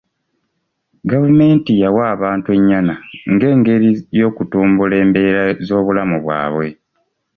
Gavumenti 1.11 1.71
yawa 1.83 2.03
abantu 2.15 2.47
ennyana 2.57 2.95
ng'engeri 3.31 3.89
y'okutumbula 4.19 4.95
embeera 5.03 5.43
z'obulamu 5.65 6.17
bwabwe. 6.23 6.67